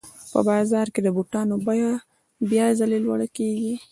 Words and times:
په 0.31 0.39
بازار 0.49 0.87
کې 0.93 1.01
د 1.03 1.07
بوټانو 1.15 1.55
بیه 1.67 1.91
بیا 2.49 2.65
ځلي 2.79 2.99
لوړه 3.05 3.27
کېږي 3.37 3.75